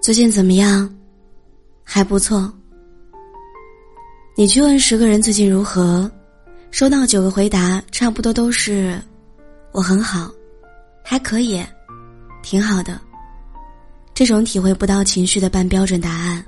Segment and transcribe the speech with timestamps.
[0.00, 0.88] 最近怎么样？
[1.84, 2.50] 还不错。
[4.34, 6.10] 你去问十个人最近如何，
[6.70, 8.98] 收到九个回答，差不多都是
[9.72, 10.32] “我很好，
[11.04, 11.62] 还可以，
[12.42, 12.98] 挺好的”。
[14.14, 16.42] 这种体会不到情绪的半标准答案。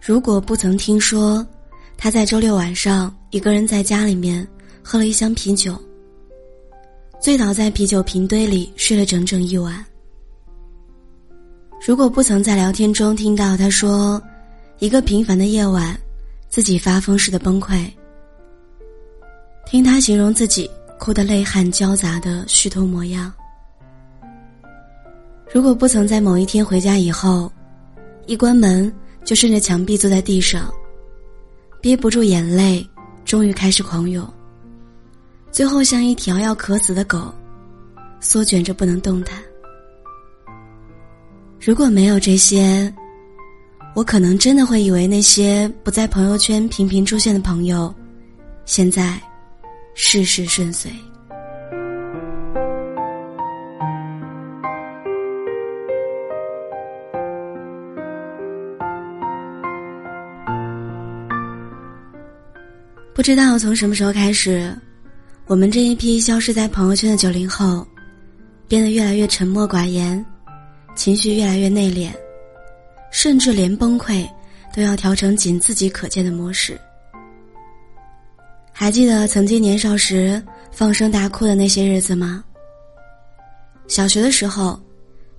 [0.00, 1.46] 如果不曾听说
[1.98, 4.46] 他在周六晚上一个人在家里面
[4.82, 5.78] 喝了一箱啤酒，
[7.20, 9.84] 醉倒在啤酒瓶堆里睡了整整一晚。
[11.84, 14.22] 如果不曾在聊天中听到他说，
[14.78, 15.98] 一个平凡的夜晚，
[16.48, 17.90] 自己发疯似的崩溃，
[19.66, 23.32] 听他形容自己哭得泪汗交杂的虚脱模样。
[25.52, 27.50] 如果不曾在某一天回家以后，
[28.26, 28.90] 一关门
[29.24, 30.72] 就顺着墙壁坐在地上，
[31.80, 32.88] 憋不住眼泪，
[33.24, 34.24] 终于开始狂涌，
[35.50, 37.34] 最后像一条要渴死的狗，
[38.20, 39.42] 缩卷着不能动弹。
[41.64, 42.92] 如果没有这些，
[43.94, 47.94] 我可能真的会以为那些不在朋友圈频频出现的朋友，
[48.64, 49.16] 现在
[49.94, 50.90] 事事顺遂。
[63.14, 64.76] 不知道从什么时候开始，
[65.46, 67.86] 我们这一批消失在朋友圈的九零后，
[68.66, 70.26] 变得越来越沉默寡言。
[70.94, 72.10] 情绪越来越内敛，
[73.10, 74.28] 甚至连崩溃
[74.74, 76.78] 都要调成仅自己可见的模式。
[78.72, 82.42] 还记得曾经年少时放声大哭的那些日子吗？
[83.86, 84.80] 小学的时候，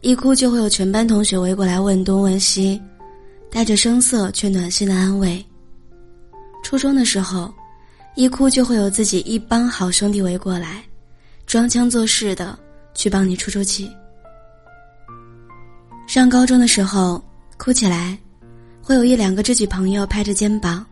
[0.01, 2.81] 一哭就会有全班同学围过来问东问西，
[3.49, 5.43] 带着声色却暖心的安慰。
[6.63, 7.51] 初中的时候，
[8.15, 10.83] 一哭就会有自己一帮好兄弟围过来，
[11.47, 12.57] 装腔作势的
[12.93, 13.89] 去帮你出出气。
[16.05, 17.23] 上高中的时候，
[17.57, 18.17] 哭起来，
[18.81, 20.85] 会有一两个知己朋友拍着肩膀，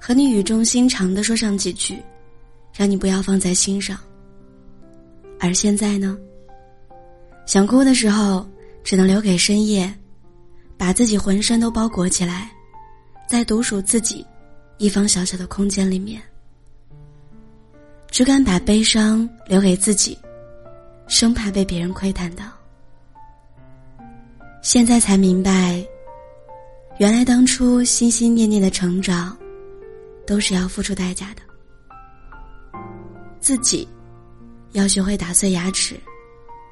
[0.00, 1.98] 和你语重心长的说上几句，
[2.72, 3.98] 让你不要放在心上。
[5.40, 6.16] 而现在呢，
[7.44, 8.46] 想哭的时候，
[8.84, 9.92] 只能留给深夜，
[10.76, 12.52] 把自己浑身都包裹起来，
[13.28, 14.24] 在独属自己
[14.78, 16.22] 一方小小的空间里面，
[18.08, 20.16] 只敢把悲伤留给自己，
[21.08, 22.44] 生怕被别人窥探到。
[24.62, 25.84] 现在才明白，
[26.98, 29.36] 原来当初心心念念的成长，
[30.24, 31.42] 都是要付出代价的。
[33.40, 33.86] 自己
[34.70, 35.96] 要学会打碎牙齿，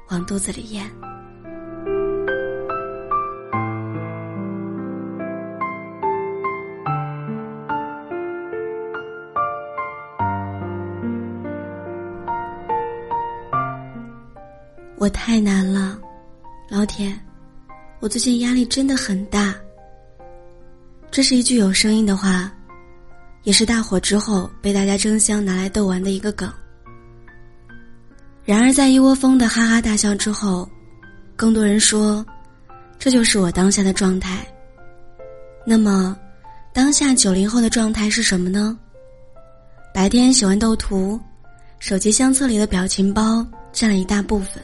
[0.09, 0.89] 往肚子里咽。
[14.97, 15.99] 我太难了，
[16.69, 17.13] 老铁。
[18.01, 19.55] 我最近压力真的很大。
[21.11, 22.51] 这是一句有声音的话，
[23.43, 26.51] 也是大火之后被大家争相拿来逗玩的一个梗。
[28.43, 30.67] 然而，在一窝蜂的哈哈大笑之后，
[31.35, 32.25] 更多人说，
[32.97, 34.47] 这就是我当下的状态。
[35.63, 36.17] 那么，
[36.73, 38.75] 当下九零后的状态是什么呢？
[39.93, 41.19] 白天喜欢斗图，
[41.77, 44.63] 手机相册里的表情包占了一大部分。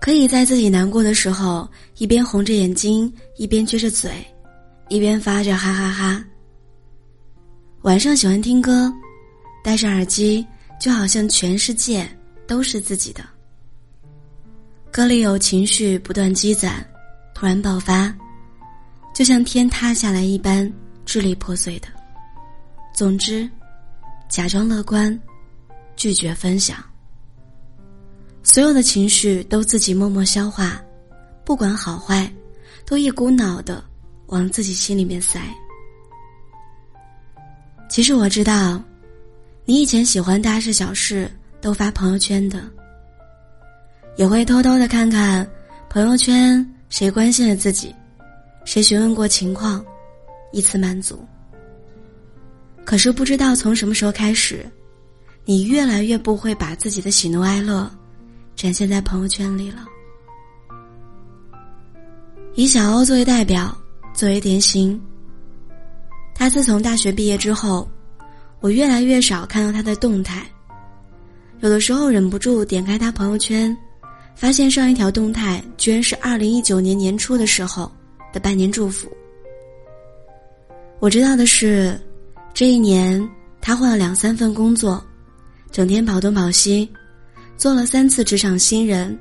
[0.00, 1.68] 可以在自己难过的时候，
[1.98, 4.10] 一边红着眼睛，一边撅着嘴，
[4.88, 6.24] 一边发着哈哈哈。
[7.82, 8.90] 晚上喜欢听歌，
[9.62, 10.46] 戴上耳机，
[10.80, 12.08] 就好像全世界
[12.46, 13.22] 都是自己的。
[14.90, 16.84] 歌里有情绪不断积攒，
[17.34, 18.12] 突然爆发，
[19.14, 20.70] 就像天塌下来一般，
[21.04, 21.88] 支离破碎的。
[22.94, 23.48] 总之，
[24.28, 25.18] 假装乐观，
[25.94, 26.82] 拒绝分享。
[28.42, 30.82] 所有的情绪都自己默默消化，
[31.44, 32.30] 不管好坏，
[32.84, 33.84] 都一股脑的
[34.26, 35.40] 往自己心里面塞。
[37.88, 38.82] 其实我知道，
[39.64, 41.30] 你以前喜欢大事小事
[41.60, 42.62] 都发朋友圈的，
[44.16, 45.48] 也会偷偷的看看
[45.88, 47.94] 朋友圈谁关心了自己，
[48.64, 49.84] 谁询问过情况，
[50.52, 51.22] 以此满足。
[52.84, 54.64] 可是不知道从什么时候开始，
[55.44, 57.88] 你越来越不会把自己的喜怒哀乐。
[58.60, 59.86] 展现在朋友圈里了。
[62.54, 63.74] 以小欧作为代表，
[64.12, 65.00] 作为典型。
[66.34, 67.88] 他自从大学毕业之后，
[68.60, 70.46] 我越来越少看到他的动态。
[71.60, 73.74] 有的时候忍不住点开他朋友圈，
[74.34, 77.90] 发现上一条动态居然是二零一九年年初的时候
[78.30, 79.10] 的半年祝福。
[80.98, 81.98] 我知道的是，
[82.52, 83.26] 这一年
[83.58, 85.02] 他换了两三份工作，
[85.72, 86.86] 整天跑东跑西。
[87.60, 89.14] 做了三次职场新人，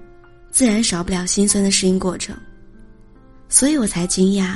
[0.49, 2.33] 自然少不了心酸的适应过程。
[3.49, 4.55] 所以我才惊讶，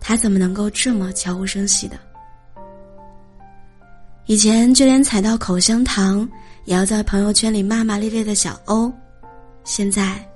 [0.00, 1.98] 他怎么能够这么悄无声息的？
[4.24, 6.26] 以前就连踩到口香糖
[6.64, 8.90] 也要在朋友圈里骂骂咧咧的小欧，
[9.62, 10.26] 现在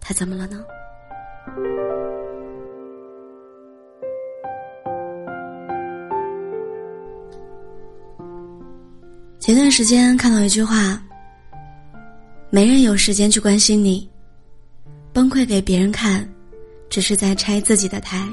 [0.00, 0.64] 他怎么了呢？
[9.38, 10.98] 前段时间看到一句话
[12.56, 14.08] ：“没人有时间去关心你，
[15.12, 16.26] 崩溃给别人看，
[16.88, 18.26] 只是在拆自己的台。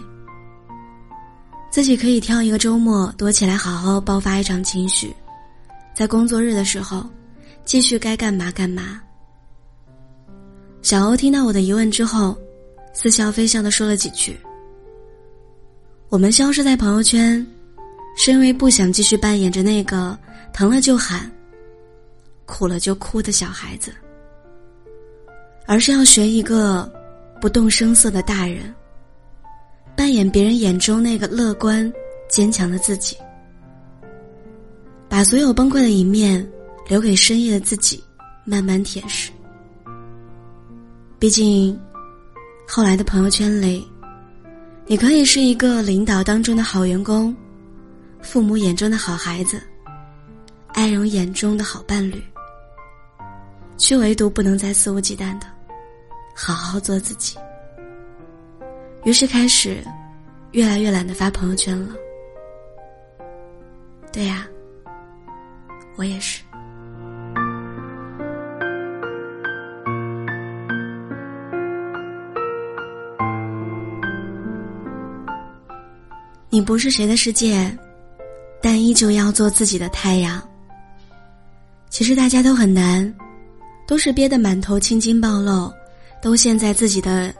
[1.69, 5.13] 自己可以挑一个周末躲起来，好好爆发一场情绪，
[5.93, 7.05] 在工作日的时候，
[7.65, 9.01] 继续该干嘛干嘛。”
[10.81, 12.33] 小欧听到我的疑问之后，
[12.93, 14.39] 似笑非笑的说了几句
[16.07, 17.45] ：“我们消失在朋友圈，
[18.15, 20.17] 是因为不想继续扮演着那个。”
[20.53, 21.29] 疼了就喊，
[22.45, 23.93] 苦了就哭的小孩子，
[25.65, 26.91] 而是要学一个
[27.39, 28.73] 不动声色的大人，
[29.95, 31.91] 扮演别人眼中那个乐观
[32.29, 33.17] 坚强的自己，
[35.07, 36.45] 把所有崩溃的一面
[36.87, 38.03] 留给深夜的自己
[38.45, 39.29] 慢慢舔舐。
[41.19, 41.79] 毕竟，
[42.67, 43.87] 后来的朋友圈里，
[44.85, 47.35] 你可以是一个领导当中的好员工，
[48.21, 49.61] 父母眼中的好孩子。
[50.73, 52.19] 爱人眼中的好伴侣，
[53.77, 55.47] 却唯独不能再肆无忌惮的
[56.35, 57.37] 好好做自己。
[59.03, 59.83] 于是开始
[60.51, 61.95] 越来越懒得发朋友圈了。
[64.11, 64.47] 对呀，
[65.95, 66.41] 我也是。
[76.49, 77.75] 你不是谁的世界，
[78.61, 80.39] 但依旧要做自己的太阳。
[81.89, 83.11] 其实大家都很难，
[83.85, 85.71] 都是憋得满头青筋暴露，
[86.21, 87.33] 都陷在自己的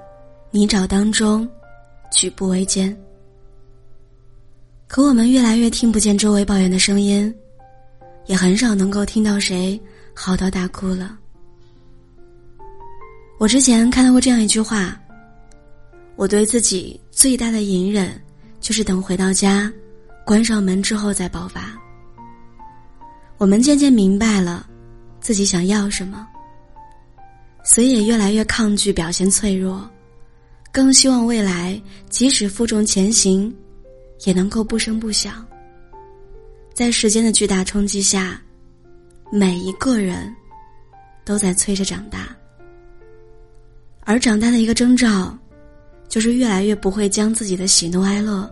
[0.52, 1.48] 泥沼当中，
[2.12, 2.96] 举步维艰。
[4.88, 7.34] 可我们越来越听不见周围抱怨的声音，
[8.28, 9.80] 也很少能够听到谁
[10.14, 11.18] 嚎啕大哭了。
[13.40, 14.96] 我之前看到过这样一句话：
[16.16, 18.22] 我对自己最大的隐忍，
[18.60, 19.72] 就是等回到家，
[20.24, 21.74] 关上门之后再爆发。
[23.40, 24.68] 我们渐渐明白了，
[25.20, 26.28] 自己想要什么，
[27.64, 29.90] 所以也越来越抗拒表现脆弱，
[30.72, 33.54] 更希望未来即使负重前行，
[34.26, 35.46] 也能够不声不响。
[36.74, 38.42] 在时间的巨大冲击下，
[39.32, 40.36] 每一个人
[41.24, 42.36] 都在催着长大，
[44.02, 45.38] 而长大的一个征兆，
[46.10, 48.52] 就是越来越不会将自己的喜怒哀乐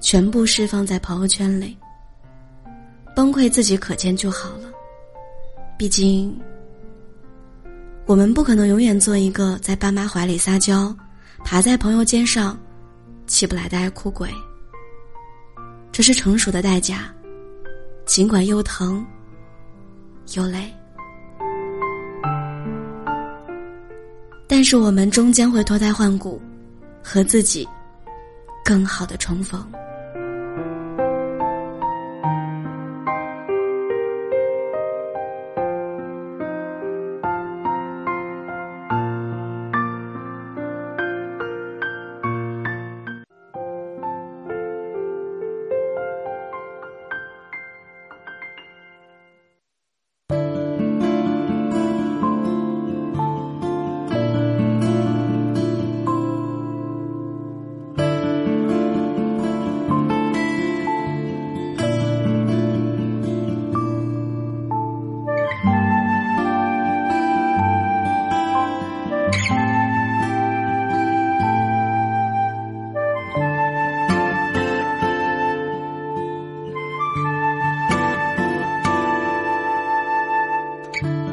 [0.00, 1.76] 全部释放在朋友圈里。
[3.14, 4.72] 崩溃自己可见就好了，
[5.78, 6.36] 毕竟，
[8.04, 10.94] 我们不可能永远做一个在爸妈怀里撒娇、
[11.44, 12.58] 爬在朋友肩上
[13.26, 14.28] 起不来的爱哭鬼。
[15.92, 17.14] 这是成熟的代价，
[18.04, 19.04] 尽管又疼
[20.34, 20.72] 又累，
[24.48, 26.40] 但是我们终将会脱胎换骨，
[27.02, 27.66] 和自己
[28.64, 29.64] 更好的重逢。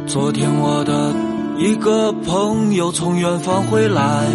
[0.09, 1.13] 昨天我的
[1.59, 4.25] 一个朋友从远方回来，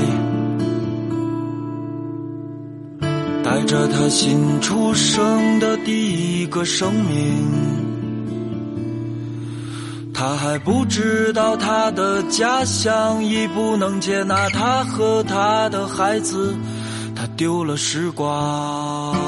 [3.42, 7.50] 带着他新出生的第一个生命。
[10.14, 16.54] 他还不知道他的家乡已不能接纳他和他的孩子，
[17.16, 19.23] 他丢了时光。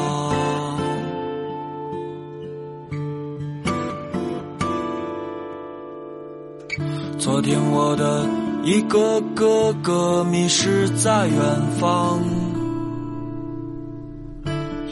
[7.18, 8.28] 昨天我的
[8.62, 11.38] 一个哥哥迷失在远
[11.80, 12.22] 方，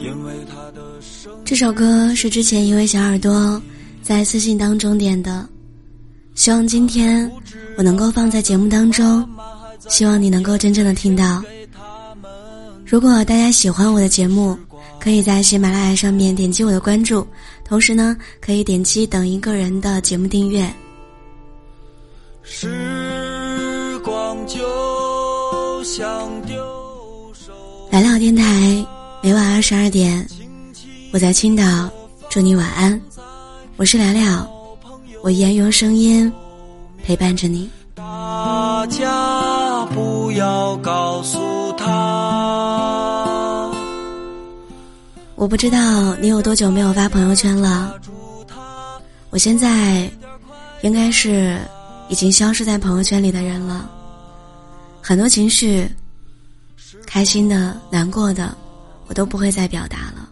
[0.01, 0.81] 因为他的
[1.45, 3.61] 这首歌是之前一位小耳朵
[4.01, 5.47] 在私信当中点的，
[6.33, 7.31] 希望今天
[7.77, 9.27] 我能够放在节目当中，
[9.87, 11.43] 希望你能够真正的听到，
[12.85, 14.57] 如果大家喜欢我的节目，
[14.99, 17.25] 可以在喜马拉雅上面点击我的关注，
[17.63, 20.67] 同时呢，可以点击等一个人的节目订阅。
[22.47, 26.55] 时光就像丢
[27.33, 27.51] 手。
[27.91, 28.85] 来了电台，
[29.23, 30.23] 每晚二十二点，
[31.11, 31.89] 我在青岛，
[32.29, 33.01] 祝你晚安。
[33.77, 34.47] 我是聊聊，
[35.23, 36.31] 我依然用声音
[37.03, 37.67] 陪伴着你。
[37.95, 41.39] 大家不要告诉
[41.73, 41.85] 他，
[45.33, 47.99] 我不知道你有多久没有发朋友圈了。
[49.31, 50.07] 我现在
[50.83, 51.59] 应该是
[52.09, 53.89] 已经消失在朋友圈里的人了。
[55.01, 55.87] 很多情绪，
[57.05, 58.55] 开心的、难过的，
[59.07, 60.29] 我都不会再表达了，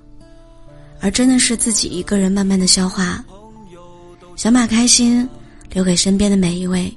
[0.99, 3.23] 而真的是自己一个人慢慢的消化。
[4.35, 5.27] 想把开心
[5.71, 6.91] 留给身边的每一位。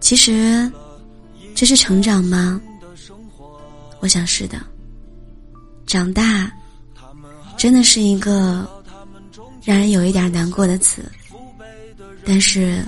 [0.00, 0.70] 其实，
[1.54, 2.60] 这是成长吗？
[4.00, 4.58] 我想是的。
[5.86, 6.50] 长大，
[7.56, 8.66] 真的是一个
[9.62, 11.02] 让人有一点难过的词。
[12.24, 12.84] 但是，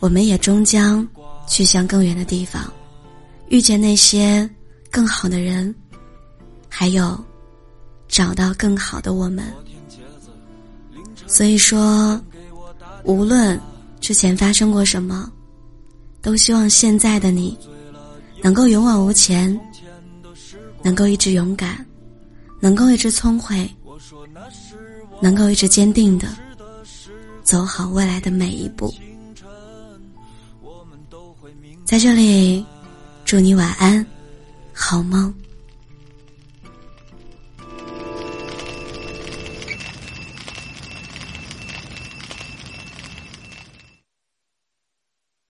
[0.00, 1.06] 我们也终将
[1.46, 2.72] 去向更远的地方，
[3.48, 4.48] 遇见那些
[4.90, 5.74] 更好的人，
[6.68, 7.18] 还有
[8.06, 9.44] 找到更好的我们。
[11.26, 12.20] 所以说，
[13.04, 13.60] 无论
[14.00, 15.30] 之前发生过什么，
[16.22, 17.58] 都希望现在的你
[18.40, 19.58] 能够勇往无前，
[20.82, 21.84] 能够一直勇敢，
[22.60, 23.68] 能够一直聪慧，
[25.20, 26.28] 能够一直坚定的
[27.42, 28.94] 走好未来的每一步。
[31.88, 32.62] 在这里，
[33.24, 34.04] 祝你晚安，
[34.74, 35.32] 好梦。